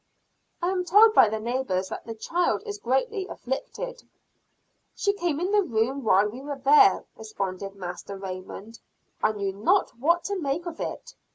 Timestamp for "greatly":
2.79-3.27